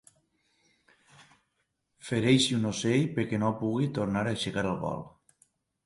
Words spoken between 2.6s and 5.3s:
ocell perquè no pugui tornar a aixecar el vol.